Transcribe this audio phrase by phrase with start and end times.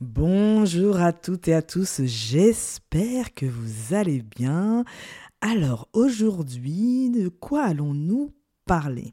[0.00, 4.86] Bonjour à toutes et à tous, j'espère que vous allez bien.
[5.42, 8.32] Alors aujourd'hui, de quoi allons-nous
[8.64, 9.12] parler?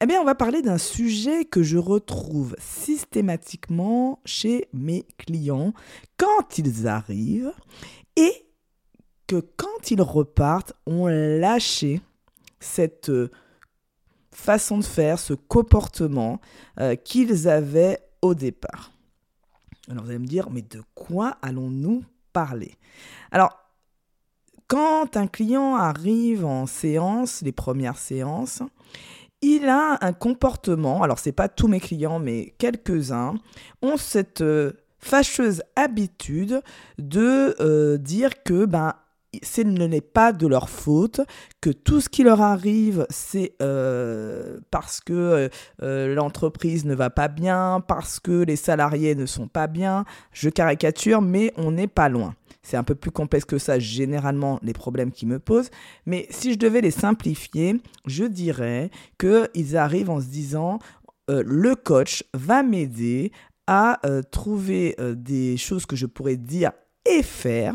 [0.00, 5.74] Eh bien, on va parler d'un sujet que je retrouve systématiquement chez mes clients
[6.16, 7.52] quand ils arrivent
[8.16, 8.46] et
[9.26, 12.00] que quand ils repartent, ont lâché
[12.60, 13.30] cette euh,
[14.32, 16.40] façon de faire, ce comportement
[16.80, 18.93] euh, qu'ils avaient au départ.
[19.90, 22.74] Alors vous allez me dire, mais de quoi allons-nous parler?
[23.30, 23.58] Alors,
[24.66, 28.62] quand un client arrive en séance, les premières séances,
[29.42, 33.34] il a un comportement, alors c'est pas tous mes clients, mais quelques-uns,
[33.82, 36.62] ont cette euh, fâcheuse habitude
[36.98, 38.94] de euh, dire que ben
[39.42, 41.20] ce n'est pas de leur faute,
[41.60, 45.48] que tout ce qui leur arrive, c'est euh, parce que euh,
[45.82, 50.04] euh, l'entreprise ne va pas bien, parce que les salariés ne sont pas bien.
[50.32, 52.34] Je caricature, mais on n'est pas loin.
[52.62, 55.70] C'est un peu plus complexe que ça, généralement, les problèmes qui me posent.
[56.06, 60.78] Mais si je devais les simplifier, je dirais qu'ils arrivent en se disant,
[61.28, 63.32] le coach va m'aider
[63.66, 66.72] à trouver des choses que je pourrais dire
[67.04, 67.74] et faire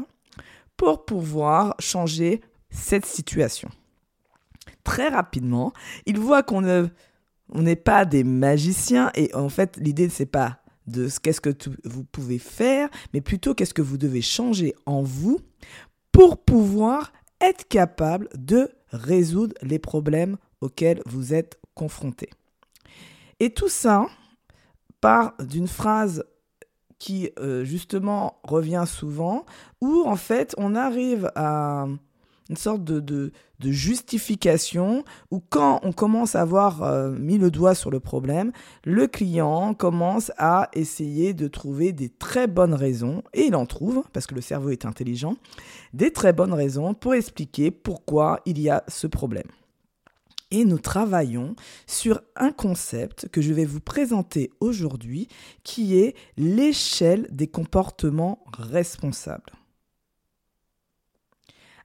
[0.79, 3.67] pour pouvoir changer cette situation.
[4.85, 5.73] Très rapidement,
[6.05, 6.87] il voit qu'on ne
[7.49, 11.53] on n'est pas des magiciens et en fait l'idée c'est pas de ce qu'est-ce que
[11.83, 15.41] vous pouvez faire, mais plutôt qu'est-ce que vous devez changer en vous
[16.13, 22.29] pour pouvoir être capable de résoudre les problèmes auxquels vous êtes confrontés.
[23.41, 24.07] Et tout ça
[25.01, 26.23] part d'une phrase
[26.99, 29.45] qui euh, justement revient souvent,
[29.81, 31.87] où en fait on arrive à
[32.49, 37.91] une sorte de, justification où quand on commence à avoir euh, mis le doigt sur
[37.91, 38.51] le problème,
[38.83, 44.03] le client commence à essayer de trouver des très bonnes raisons, et il en trouve,
[44.13, 45.35] parce que le cerveau est intelligent,
[45.93, 49.47] des très bonnes raisons pour expliquer pourquoi il y a ce problème
[50.51, 51.55] et nous travaillons
[51.85, 55.27] sur un concept que je vais vous présenter aujourd'hui
[55.63, 59.53] qui est l'échelle des comportements responsables.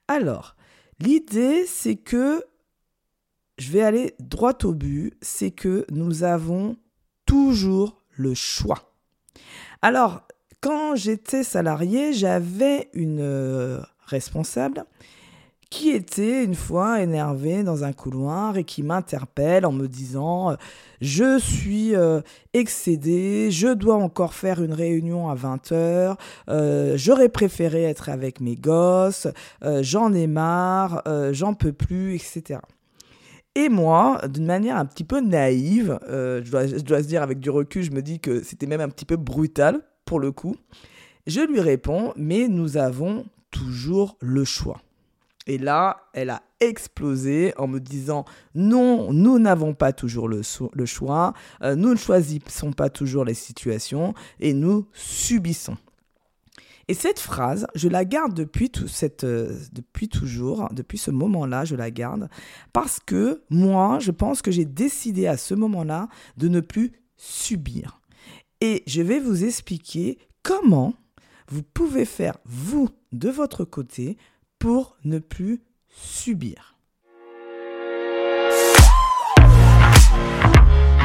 [0.09, 0.57] Alors,
[1.01, 2.45] l'idée c'est que,
[3.59, 6.77] je vais aller droit au but, c'est que nous avons
[7.27, 8.95] toujours le choix.
[9.83, 10.27] Alors,
[10.61, 14.85] quand j'étais salarié, j'avais une euh, responsable
[15.71, 20.55] qui était une fois énervé dans un couloir et qui m'interpelle en me disant euh,
[21.01, 22.21] je suis euh,
[22.53, 26.17] excédé, je dois encore faire une réunion à 20h,
[26.49, 29.27] euh, j'aurais préféré être avec mes gosses,
[29.81, 31.03] j'en ai marre,
[31.33, 32.61] j'en peux plus, etc.
[33.55, 37.39] Et moi, d'une manière un petit peu naïve, je dois, je dois se dire avec
[37.41, 40.57] du recul, je me dis que c'était même un petit peu brutal pour le coup,
[41.27, 44.81] je lui réponds mais nous avons toujours le choix.
[45.47, 48.25] Et là, elle a explosé en me disant
[48.55, 50.43] non, nous n'avons pas toujours le,
[50.87, 55.77] choix, euh, nous ne choisissons pas toujours les situations et nous subissons.
[56.89, 61.65] Et cette phrase, je la garde depuis, tout cette, euh, depuis toujours, depuis ce moment-là,
[61.65, 62.29] je la garde,
[62.73, 68.01] parce que moi, je pense que j'ai décidé à ce moment-là de ne plus subir.
[68.61, 70.95] Et je vais vous expliquer comment
[71.49, 74.19] vous pouvez faire, vous, de votre côté,
[74.65, 75.61] pour ne plus
[75.91, 76.75] subir.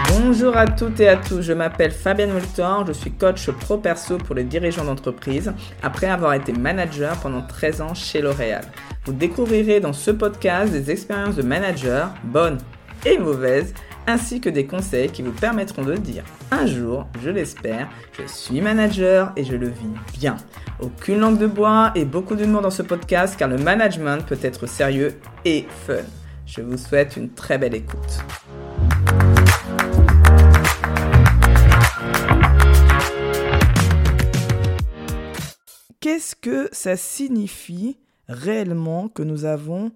[0.07, 4.17] Bonjour à toutes et à tous, je m'appelle Fabienne Multor, je suis coach pro perso
[4.17, 5.51] pour les dirigeants d'entreprise
[5.83, 8.63] après avoir été manager pendant 13 ans chez L'Oréal.
[9.03, 12.59] Vous découvrirez dans ce podcast des expériences de manager, bonnes
[13.05, 13.73] et mauvaises,
[14.09, 18.59] ainsi que des conseils qui vous permettront de dire un jour, je l'espère, je suis
[18.59, 20.37] manager et je le vis bien.
[20.79, 24.65] Aucune langue de bois et beaucoup d'humour dans ce podcast car le management peut être
[24.65, 26.01] sérieux et fun.
[26.47, 28.23] Je vous souhaite une très belle écoute.
[35.99, 39.91] Qu'est-ce que ça signifie réellement que nous avons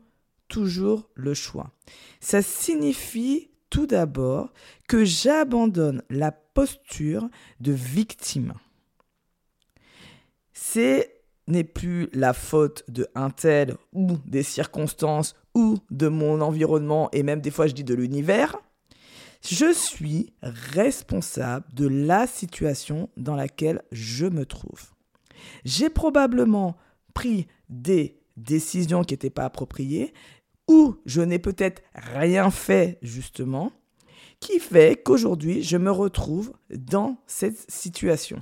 [0.49, 1.71] toujours le choix?
[2.19, 4.53] Ça signifie tout d'abord
[4.87, 7.27] que j'abandonne la posture
[7.59, 8.53] de victime
[10.53, 17.09] c'est n'est plus la faute de un tel ou des circonstances ou de mon environnement
[17.13, 18.57] et même des fois je dis de l'univers.
[19.41, 24.91] Je suis responsable de la situation dans laquelle je me trouve.
[25.65, 26.77] J'ai probablement
[27.15, 30.13] pris des décisions qui n'étaient pas appropriées
[30.67, 33.71] ou je n'ai peut-être rien fait justement
[34.39, 38.41] qui fait qu'aujourd'hui je me retrouve dans cette situation.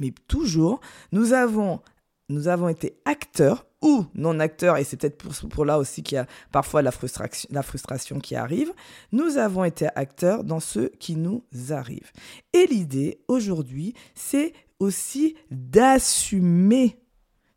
[0.00, 0.80] Mais toujours,
[1.12, 1.80] nous avons,
[2.28, 6.18] nous avons été acteurs ou non acteurs, et c'est peut-être pour, là aussi qu'il y
[6.18, 8.72] a parfois la frustration qui arrive,
[9.10, 12.12] nous avons été acteurs dans ce qui nous arrive.
[12.52, 17.01] Et l'idée aujourd'hui, c'est aussi d'assumer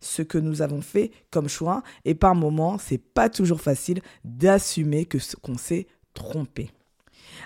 [0.06, 1.84] ce que nous avons fait comme choix.
[2.06, 6.72] Et par moments, c'est pas toujours facile d'assumer que qu'on s'est trompé.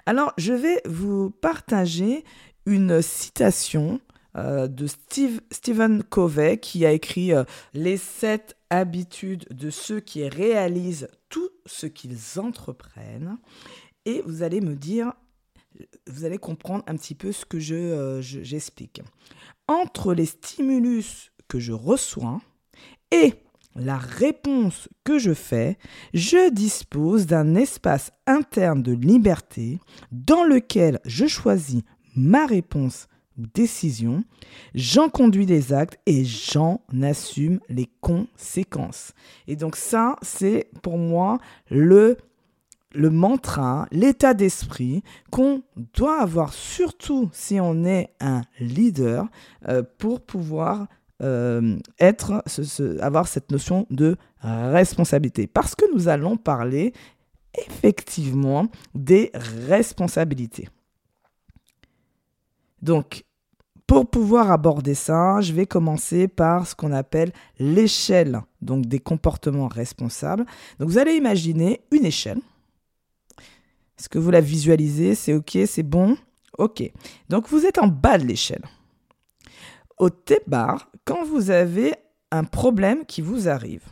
[0.05, 2.23] Alors, je vais vous partager
[2.65, 3.99] une citation
[4.37, 10.27] euh, de Steve, Stephen Covey qui a écrit euh, Les sept habitudes de ceux qui
[10.27, 13.37] réalisent tout ce qu'ils entreprennent.
[14.05, 15.13] Et vous allez me dire,
[16.07, 19.01] vous allez comprendre un petit peu ce que euh, je, j'explique.
[19.67, 22.39] Entre les stimulus que je reçois
[23.11, 23.33] et
[23.75, 25.77] la réponse que je fais,
[26.13, 29.79] je dispose d'un espace interne de liberté
[30.11, 31.81] dans lequel je choisis
[32.15, 33.07] ma réponse
[33.37, 34.23] ou décision,
[34.75, 39.13] j'en conduis les actes et j'en assume les conséquences.
[39.47, 41.37] Et donc ça, c'est pour moi
[41.69, 42.17] le
[42.93, 45.61] mantra, l'état d'esprit qu'on
[45.93, 49.27] doit avoir, surtout si on est un leader,
[49.67, 50.87] euh, pour pouvoir
[51.21, 52.43] euh, être,
[53.01, 55.47] avoir cette notion de responsabilité.
[55.47, 56.93] Parce que nous allons parler
[57.67, 59.31] effectivement des
[59.67, 60.69] responsabilités.
[62.81, 63.23] Donc,
[63.89, 69.67] pour pouvoir aborder ça, je vais commencer par ce qu'on appelle l'échelle donc des comportements
[69.67, 70.45] responsables.
[70.79, 72.39] Donc vous allez imaginer une échelle.
[73.97, 75.15] Est-ce que vous la visualisez?
[75.15, 76.15] C'est OK, c'est bon?
[76.59, 76.83] OK.
[77.29, 78.63] Donc vous êtes en bas de l'échelle.
[79.99, 81.93] Au départ, quand vous avez
[82.31, 83.83] un problème qui vous arrive,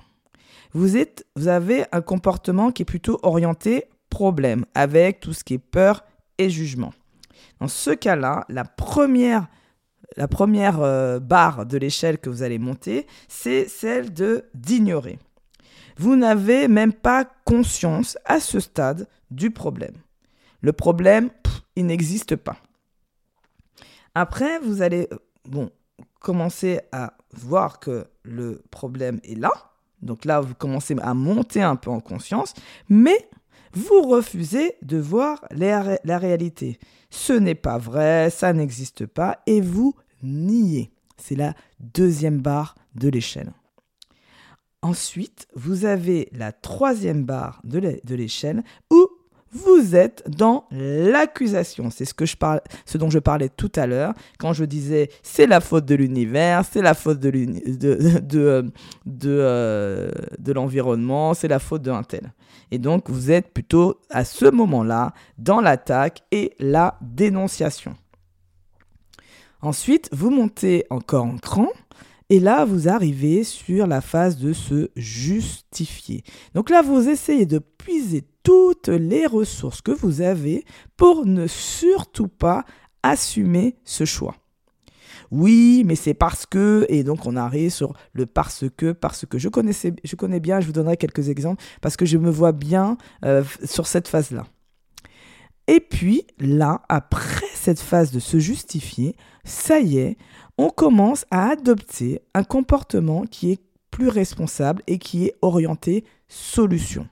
[0.74, 5.56] vous, êtes, vous avez un comportement qui est plutôt orienté problème, avec tout ce qui
[5.56, 6.06] est peur
[6.38, 6.94] et jugement.
[7.60, 9.48] Dans ce cas-là, la première,
[10.16, 15.20] la première euh, barre de l'échelle que vous allez monter, c'est celle de d'ignorer.
[15.98, 19.96] Vous n'avez même pas conscience à ce stade du problème.
[20.62, 21.32] Le problème,
[21.76, 22.58] il n'existe pas.
[24.16, 25.10] Après, vous allez
[25.46, 25.72] bon,
[26.28, 29.50] commencer à voir que le problème est là.
[30.02, 32.54] Donc là, vous commencez à monter un peu en conscience,
[32.90, 33.30] mais
[33.72, 36.80] vous refusez de voir la, la réalité.
[37.10, 40.92] Ce n'est pas vrai, ça n'existe pas, et vous niez.
[41.16, 43.54] C'est la deuxième barre de l'échelle.
[44.82, 49.07] Ensuite, vous avez la troisième barre de l'échelle où
[49.58, 51.90] vous êtes dans l'accusation.
[51.90, 52.14] C'est ce,
[52.86, 56.64] ce dont je parlais tout à l'heure quand je disais c'est la faute de l'univers,
[56.70, 58.72] c'est la faute de, de,
[59.26, 62.34] euh, de, l'environnement, c'est la faute d'un tel.
[62.72, 67.96] Et donc vous êtes plutôt à ce moment-là dans l'attaque et la dénonciation.
[69.62, 71.68] Ensuite, vous montez encore en cran.
[72.30, 76.24] Et là, vous arrivez sur la phase de se justifier.
[76.54, 80.64] Donc là, vous essayez de puiser toutes les ressources que vous avez
[80.96, 82.64] pour ne surtout pas
[83.04, 84.36] assumer ce choix.
[85.32, 89.38] Oui, mais c'est parce que, et donc on arrive sur le parce que, parce que
[89.38, 92.54] je, connaissais, je connais bien, je vous donnerai quelques exemples, parce que je me vois
[92.54, 94.46] bien euh, sur cette phase-là.
[95.68, 100.18] Et puis là, après cette phase de se justifier, ça y est,
[100.58, 103.62] on commence à adopter un comportement qui est
[103.92, 107.10] plus responsable et qui est orienté solution.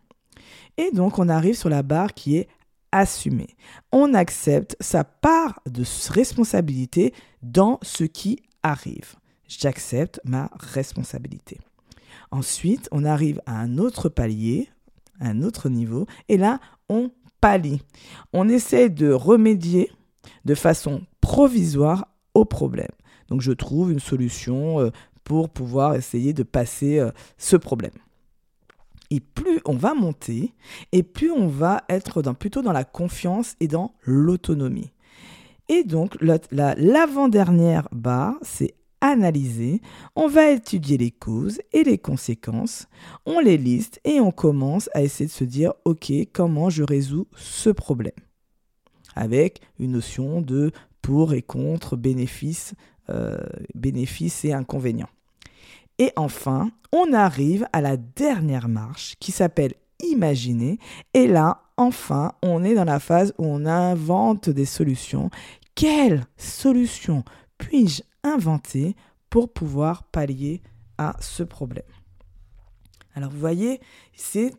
[0.77, 2.48] Et donc, on arrive sur la barre qui est
[2.91, 3.55] assumée.
[3.91, 9.15] On accepte sa part de responsabilité dans ce qui arrive.
[9.48, 11.60] J'accepte ma responsabilité.
[12.32, 14.70] Ensuite, on arrive à un autre palier,
[15.20, 17.82] un autre niveau, et là, on pallie.
[18.34, 19.91] On essaie de remédier
[20.46, 22.91] de façon provisoire au problème.
[23.29, 24.89] Donc, je trouve une solution euh,
[25.24, 27.91] pour pouvoir essayer de passer euh, ce problème.
[29.12, 30.54] Et plus on va monter,
[30.92, 34.92] et plus on va être plutôt dans la confiance et dans l'autonomie.
[35.68, 39.82] Et donc, l'avant-dernière barre, c'est analyser.
[40.16, 42.88] On va étudier les causes et les conséquences.
[43.26, 47.28] On les liste et on commence à essayer de se dire, OK, comment je résous
[47.36, 48.14] ce problème?
[49.16, 50.72] Avec une notion de
[51.02, 52.74] pour et contre, bénéfices,
[53.10, 53.38] euh,
[53.76, 55.10] bénéfices et inconvénients.
[55.98, 59.74] Et enfin, on arrive à la dernière marche qui s'appelle
[60.04, 60.80] imaginer.
[61.14, 65.30] Et là, enfin, on est dans la phase où on invente des solutions.
[65.74, 67.24] Quelle solution
[67.58, 68.96] puis-je inventer
[69.30, 70.62] pour pouvoir pallier
[70.98, 71.84] à ce problème?
[73.14, 73.80] Alors vous voyez,
[74.14, 74.54] c'est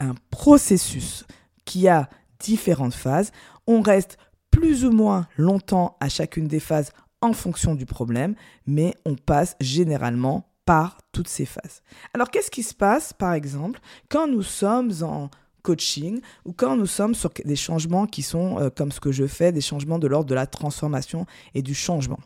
[0.00, 1.26] un processus
[1.64, 3.32] qui a différentes phases.
[3.66, 4.16] On reste
[4.50, 8.34] plus ou moins longtemps à chacune des phases en fonction du problème,
[8.66, 11.82] mais on passe généralement par toutes ces phases.
[12.14, 15.30] Alors qu'est-ce qui se passe, par exemple, quand nous sommes en
[15.62, 19.26] coaching ou quand nous sommes sur des changements qui sont euh, comme ce que je
[19.26, 22.18] fais, des changements de l'ordre de la transformation et du changement?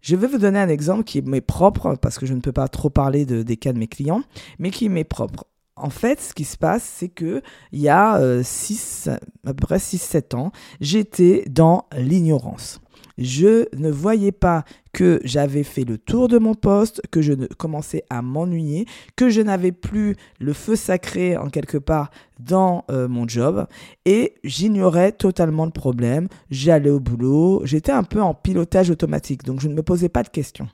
[0.00, 2.68] Je vais vous donner un exemple qui m'est propre, parce que je ne peux pas
[2.68, 4.22] trop parler de, des cas de mes clients,
[4.58, 5.46] mais qui m'est propre.
[5.76, 9.66] En fait, ce qui se passe, c'est que il y a 6, euh, à peu
[9.66, 12.80] près 6-7 ans, j'étais dans l'ignorance
[13.18, 18.04] je ne voyais pas que j'avais fait le tour de mon poste, que je commençais
[18.10, 23.26] à m'ennuyer, que je n'avais plus le feu sacré en quelque part dans euh, mon
[23.26, 23.66] job
[24.04, 26.28] et j'ignorais totalement le problème.
[26.50, 30.22] J'allais au boulot, j'étais un peu en pilotage automatique, donc je ne me posais pas
[30.22, 30.68] de questions.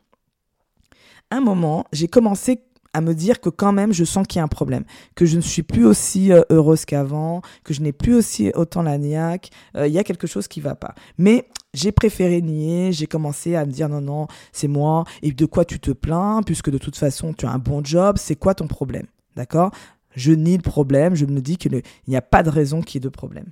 [1.31, 4.45] Un moment, j'ai commencé à me dire que quand même je sens qu'il y a
[4.45, 8.15] un problème, que je ne suis plus aussi euh, heureuse qu'avant, que je n'ai plus
[8.15, 10.95] aussi autant la euh, il y a quelque chose qui va pas.
[11.19, 15.47] Mais j'ai préféré nier, j'ai commencé à me dire non non, c'est moi et de
[15.47, 18.55] quoi tu te plains puisque de toute façon tu as un bon job, c'est quoi
[18.55, 19.71] ton problème D'accord?
[20.15, 22.99] Je nie le problème, je me dis qu'il n'y a pas de raison qu'il y
[22.99, 23.47] ait de problème.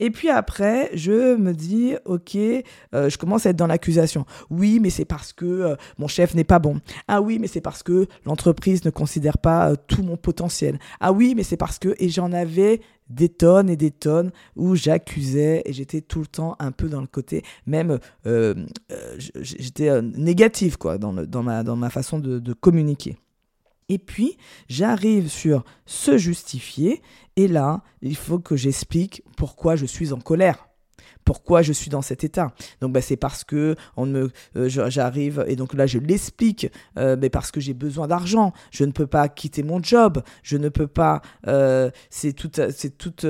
[0.00, 4.26] Et puis après, je me dis, ok, euh, je commence à être dans l'accusation.
[4.50, 6.80] Oui, mais c'est parce que euh, mon chef n'est pas bon.
[7.08, 10.78] Ah oui, mais c'est parce que l'entreprise ne considère pas euh, tout mon potentiel.
[11.00, 11.94] Ah oui, mais c'est parce que...
[11.98, 16.56] Et j'en avais des tonnes et des tonnes où j'accusais et j'étais tout le temps
[16.58, 17.98] un peu dans le côté, même
[19.36, 21.42] j'étais négatif quoi, dans
[21.76, 23.18] ma façon de communiquer.
[23.92, 24.38] Et puis,
[24.70, 27.02] j'arrive sur se justifier.
[27.36, 30.66] Et là, il faut que j'explique pourquoi je suis en colère
[31.24, 32.52] pourquoi je suis dans cet état.
[32.80, 37.16] Donc bah, c'est parce que on me, euh, j'arrive et donc là je l'explique, euh,
[37.18, 40.68] mais parce que j'ai besoin d'argent, je ne peux pas quitter mon job, je ne
[40.68, 43.26] peux pas, euh, c'est tout, c'est toutes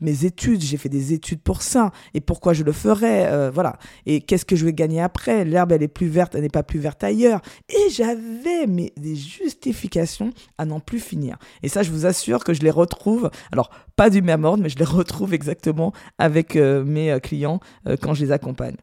[0.00, 3.78] mes études, j'ai fait des études pour ça et pourquoi je le ferais, voilà.
[4.06, 5.44] Et qu'est-ce que je vais gagner après?
[5.44, 7.40] L'herbe elle est plus verte, elle n'est pas plus verte ailleurs.
[7.68, 11.36] Et j'avais mais des justifications à n'en plus finir.
[11.62, 13.30] Et ça je vous assure que je les retrouve.
[13.52, 18.14] Alors pas du même ordre, mais je les retrouve exactement avec mes clients euh, quand
[18.14, 18.76] je les accompagne.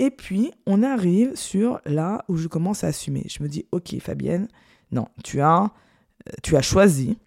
[0.00, 3.26] Et puis, on arrive sur là où je commence à assumer.
[3.28, 4.48] Je me dis, ok, Fabienne,
[4.92, 7.18] non, tu as, euh, tu as choisi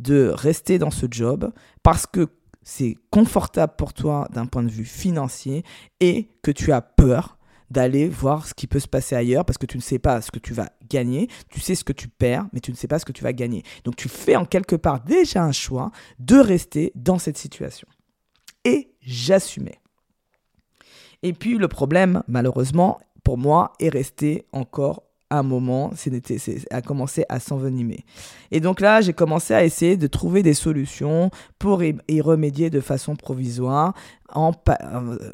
[0.00, 1.52] de rester dans ce job
[1.84, 2.26] parce que
[2.64, 5.64] c'est confortable pour toi d'un point de vue financier
[6.00, 7.38] et que tu as peur
[7.70, 10.30] d'aller voir ce qui peut se passer ailleurs parce que tu ne sais pas ce
[10.30, 12.98] que tu vas gagner, tu sais ce que tu perds, mais tu ne sais pas
[12.98, 13.62] ce que tu vas gagner.
[13.84, 17.88] Donc tu fais en quelque part déjà un choix de rester dans cette situation.
[18.64, 19.80] Et j'assumais.
[21.22, 26.10] Et puis le problème, malheureusement, pour moi, est resté encore un moment, c'est
[26.70, 28.04] a commencé à s'envenimer.
[28.50, 32.80] Et donc là, j'ai commencé à essayer de trouver des solutions pour y, remédier de
[32.80, 33.94] façon provisoire
[34.32, 34.52] en,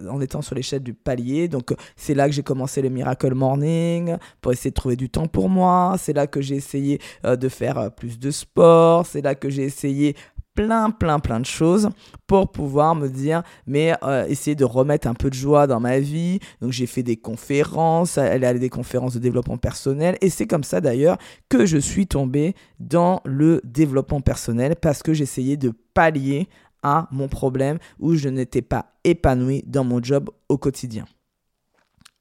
[0.09, 1.49] en étant sur l'échelle du palier.
[1.49, 5.27] Donc c'est là que j'ai commencé le Miracle Morning pour essayer de trouver du temps
[5.27, 5.97] pour moi.
[5.99, 9.07] C'est là que j'ai essayé euh, de faire euh, plus de sport.
[9.07, 10.15] C'est là que j'ai essayé
[10.57, 11.91] plein, plein, plein de choses
[12.27, 16.01] pour pouvoir me dire, mais euh, essayer de remettre un peu de joie dans ma
[16.01, 16.41] vie.
[16.61, 20.49] Donc j'ai fait des conférences, elle est allée des conférences de développement personnel, et c'est
[20.49, 25.73] comme ça d'ailleurs que je suis tombé dans le développement personnel parce que j'essayais de
[25.95, 26.49] pallier
[26.83, 31.05] à mon problème où je n'étais pas épanoui dans mon job au quotidien.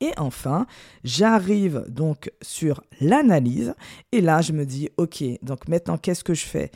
[0.02, 0.66] Et enfin,
[1.04, 3.74] j'arrive donc sur l'analyse
[4.12, 6.72] et là je me dis ok, donc maintenant qu'est-ce que je fais?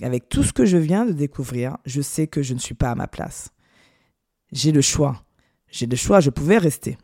[0.00, 2.90] Avec tout ce que je viens de découvrir, je sais que je ne suis pas
[2.90, 3.50] à ma place.
[4.52, 5.24] J'ai le choix.
[5.70, 6.98] J'ai le choix, je pouvais rester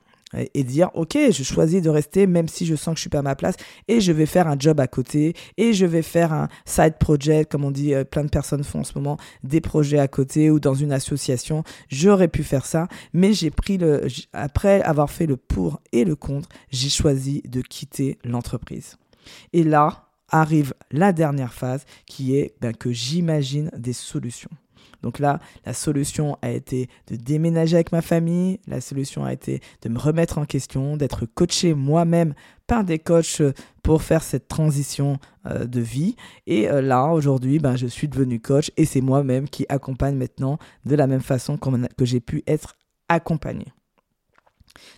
[0.54, 3.21] et dire ok je choisis de rester même si je sens que je suis pas
[3.21, 6.33] à ma place et je vais faire un job à côté et je vais faire
[6.33, 9.61] un side project comme on dit euh, plein de personnes font en ce moment des
[9.61, 14.07] projets à côté ou dans une association j'aurais pu faire ça mais j'ai pris le
[14.33, 18.97] après avoir fait le pour et le contre j'ai choisi de quitter l'entreprise
[19.52, 24.50] et là arrive la dernière phase qui est ben, que j'imagine des solutions.
[25.02, 29.61] Donc là, la solution a été de déménager avec ma famille, la solution a été
[29.82, 32.35] de me remettre en question, d'être coaché moi-même
[32.66, 33.42] par des coachs
[33.82, 36.16] pour faire cette transition euh, de vie.
[36.47, 40.58] Et euh, là, aujourd'hui, ben, je suis devenu coach et c'est moi-même qui accompagne maintenant
[40.85, 42.75] de la même façon que j'ai pu être
[43.08, 43.66] accompagné.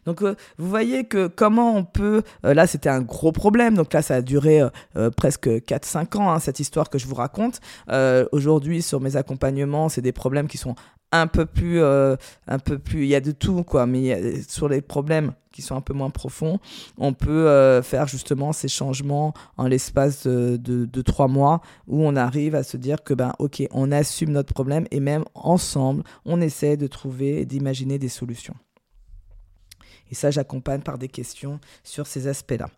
[0.07, 2.23] Donc euh, vous voyez que comment on peut...
[2.45, 4.61] Euh, là c'était un gros problème, donc là ça a duré
[4.97, 7.61] euh, presque 4-5 ans, hein, cette histoire que je vous raconte.
[8.33, 10.75] Aujourd'hui sur mes accompagnements, c'est des problèmes qui sont
[11.13, 11.83] un peu plus...
[11.83, 15.75] un peu plus il y a de tout, quoi, mais sur les problèmes qui sont
[15.75, 16.61] un peu moins profonds,
[16.97, 22.15] on peut faire justement ces changements en l'espace de, de, de, trois mois où on
[22.15, 26.41] arrive à se dire que ben ok, on assume notre problème et même ensemble, on
[26.41, 28.55] essaie de trouver et d'imaginer des solutions.
[30.11, 32.69] Et ça, j'accompagne par des questions sur ces aspects-là.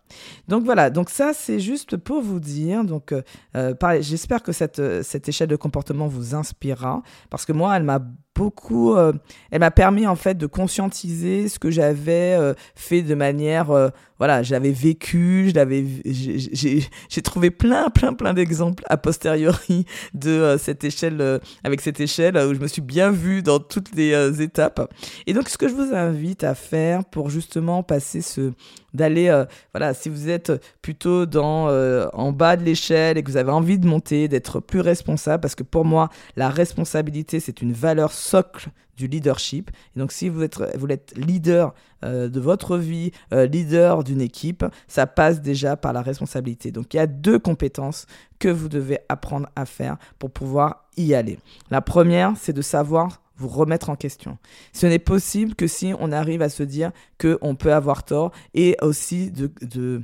[0.47, 2.83] Donc voilà, donc ça, c'est juste pour vous dire.
[2.83, 3.21] Donc, euh,
[3.55, 7.99] euh, j'espère que cette, cette échelle de comportement vous inspirera, parce que moi, elle m'a
[8.35, 9.13] beaucoup, euh,
[9.51, 13.89] elle m'a permis en fait de conscientiser ce que j'avais euh, fait de manière, euh,
[14.17, 20.83] voilà, j'avais vécu, je l'avais, j'ai trouvé plein, plein, plein d'exemples a posteriori de cette
[20.83, 24.91] échelle, avec cette échelle où je me suis bien vue dans toutes les étapes.
[25.27, 28.53] Et donc, ce que je vous invite à faire pour justement passer ce,
[28.93, 31.67] d'aller, voilà, si vous êtes plutôt dans,
[32.13, 35.55] en bas de l'échelle et que vous avez envie de monter, d'être plus responsable, parce
[35.55, 39.71] que pour moi, la responsabilité, c'est une valeur socle du leadership.
[39.95, 41.73] Et donc, si vous êtes, vous êtes leader
[42.03, 46.71] euh, de votre vie, euh, leader d'une équipe, ça passe déjà par la responsabilité.
[46.71, 48.05] Donc, il y a deux compétences
[48.39, 51.39] que vous devez apprendre à faire pour pouvoir y aller.
[51.71, 54.37] La première, c'est de savoir vous remettre en question.
[54.71, 58.77] Ce n'est possible que si on arrive à se dire qu'on peut avoir tort et
[58.81, 60.01] aussi de,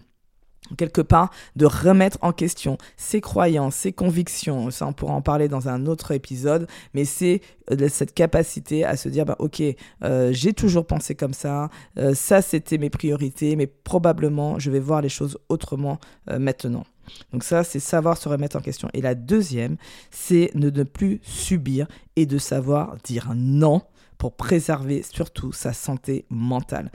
[0.77, 4.71] quelque part de remettre en question ses croyances, ses convictions.
[4.71, 7.41] Ça, on pourra en parler dans un autre épisode, mais c'est
[7.71, 9.63] euh, cette capacité à se dire, bah, ok,
[10.03, 14.79] euh, j'ai toujours pensé comme ça, euh, ça c'était mes priorités, mais probablement je vais
[14.79, 16.83] voir les choses autrement maintenant.
[17.31, 18.89] Donc ça, c'est savoir se remettre en question.
[18.93, 19.77] Et la deuxième,
[20.11, 23.81] c'est ne plus subir et de savoir dire non
[24.17, 26.91] pour préserver surtout sa santé mentale.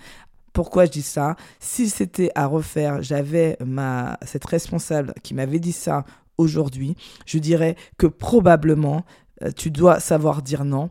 [0.53, 1.37] Pourquoi je dis ça?
[1.59, 6.05] Si c'était à refaire, j'avais ma cette responsable qui m'avait dit ça
[6.39, 9.05] aujourd'hui, je dirais que probablement
[9.43, 10.91] euh, tu dois savoir dire non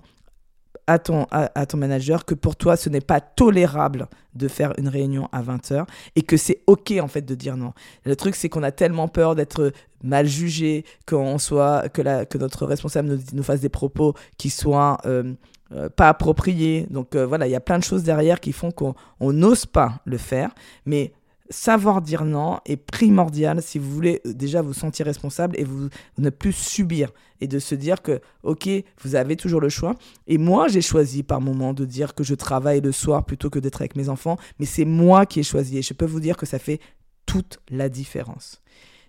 [0.88, 4.88] à ton, à, ton manager que pour toi, ce n'est pas tolérable de faire une
[4.88, 5.86] réunion à 20h
[6.16, 7.74] et que c'est OK en fait de dire non.
[8.06, 9.72] Le truc, c'est qu'on a tellement peur d'être
[10.04, 14.50] mal jugé, qu'on soit, que, la, que notre responsable nous, nous, fasse des propos qui
[14.50, 15.34] soient euh,
[15.74, 16.88] euh, pas approprié.
[16.90, 20.02] Donc euh, voilà, il y a plein de choses derrière qui font qu'on n'ose pas
[20.06, 20.52] le faire.
[20.86, 21.13] Mais
[21.50, 25.89] savoir dire non est primordial si vous voulez euh, déjà vous sentir responsable et vous,
[26.17, 28.69] ne plus subir et de se dire que ok
[29.01, 29.95] vous avez toujours le choix.
[30.27, 33.60] Et moi j'ai choisi par moment de dire que je travaille le soir plutôt que
[33.60, 36.38] d'être avec mes enfants mais c'est moi qui ai choisi et je peux vous dire
[36.38, 36.79] que ça fait
[37.25, 38.62] toute la différence.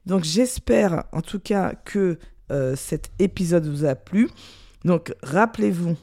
[0.06, 2.18] Donc j'espère en tout cas que
[2.76, 4.28] cet épisode vous a plu.
[4.84, 5.96] Donc rappelez-vous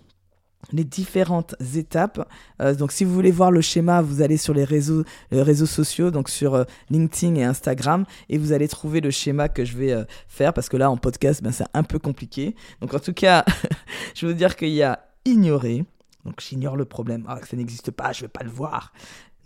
[0.72, 2.28] les différentes étapes.
[2.62, 6.12] Euh, donc, si vous voulez voir le schéma, vous allez sur les réseaux, réseaux sociaux,
[6.12, 9.92] donc sur euh, LinkedIn et Instagram, et vous allez trouver le schéma que je vais
[9.92, 12.56] euh, faire parce que là, en podcast, ben, c'est un peu compliqué.
[12.82, 13.46] Donc, en tout cas,
[14.16, 15.86] je veux dire qu'il y a ignorer.
[16.26, 17.26] Donc, j'ignore le problème.
[17.28, 18.94] Ah, ça n'existe pas, je ne vais pas le voir.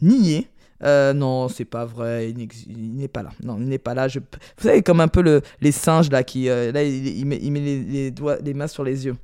[0.02, 0.50] Nier.
[0.84, 3.30] non, c'est pas vrai, il n'est pas là.
[3.42, 4.08] Non, il n'est pas là.
[4.08, 4.22] Vous
[4.58, 6.46] savez, comme un peu le, les singes là qui.
[6.46, 9.16] là, il, met, il met les, doigts, les mains sur les yeux.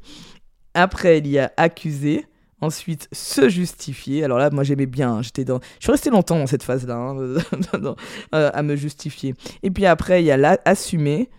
[0.74, 2.26] Après, il y a accuser.
[2.64, 4.24] Ensuite, se justifier.
[4.24, 5.14] Alors là, moi, j'aimais bien.
[5.14, 5.60] Hein, j'étais dans.
[5.80, 7.18] Je suis resté longtemps dans cette phase-là, hein,
[8.36, 9.34] euh, à me justifier.
[9.64, 11.32] Et puis après, il y a assumer,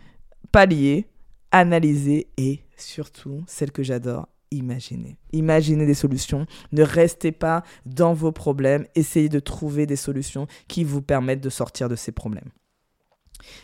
[0.51, 1.07] pallier,
[1.53, 5.17] analyser et surtout, celle que j'adore, imaginer.
[5.33, 6.47] Imaginez des solutions.
[6.73, 8.87] Ne restez pas dans vos problèmes.
[8.97, 12.51] Essayez de trouver des solutions qui vous permettent de sortir de ces problèmes.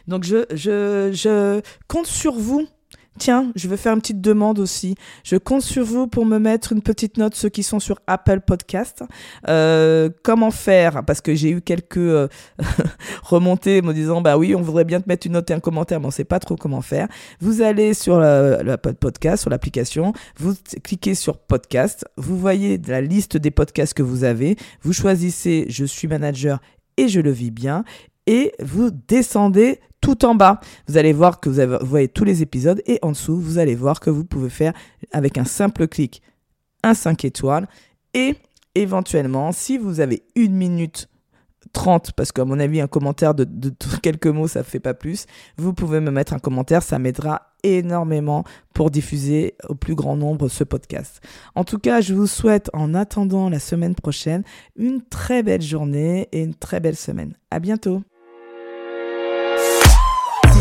[0.07, 2.69] Donc, je, je, je compte sur vous
[3.19, 4.95] Tiens, je vais faire une petite demande aussi.
[5.25, 8.41] Je compte sur vous pour me mettre une petite note, ceux qui sont sur Apple
[8.41, 9.03] Podcast.
[9.49, 11.05] Euh, comment faire?
[11.05, 12.29] Parce que j'ai eu quelques euh,
[13.25, 15.99] remontées me disant, bah oui, on voudrait bien te mettre une note et un commentaire,
[15.99, 17.09] mais on ne sait pas trop comment faire.
[17.41, 23.37] Vous allez sur le, podcast, sur l'application, vous cliquez sur podcast, vous voyez la liste
[23.37, 26.61] des podcasts que vous avez, vous choisissez je suis manager
[26.97, 27.85] et je le vis bien,
[28.27, 30.61] et vous descendez tout en bas.
[30.87, 34.01] Vous allez voir que vous, voyez tous les épisodes et en dessous, vous allez voir
[34.01, 34.73] que vous pouvez faire
[35.13, 36.23] avec un simple clic
[36.83, 37.69] un 5 étoiles
[38.15, 38.37] et
[38.75, 41.09] éventuellement, si vous avez une minute
[41.73, 43.47] 30, parce qu'à mon avis, un commentaire de,
[44.03, 47.43] quelques mots, ça ne fait pas plus, vous pouvez me mettre un commentaire, ça m'aidera
[47.63, 51.21] énormément pour diffuser au plus grand nombre ce podcast.
[51.55, 54.45] En tout cas, je vous souhaite, en attendant la semaine prochaine,
[54.77, 57.35] une très belle journée et une très belle semaine.
[57.51, 58.03] À bientôt!